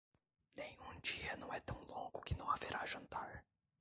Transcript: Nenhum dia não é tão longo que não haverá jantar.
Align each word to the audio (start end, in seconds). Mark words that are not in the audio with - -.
Nenhum 0.55 0.99
dia 1.01 1.37
não 1.37 1.53
é 1.53 1.59
tão 1.59 1.77
longo 1.85 2.21
que 2.21 2.35
não 2.35 2.49
haverá 2.49 2.83
jantar. 2.87 3.45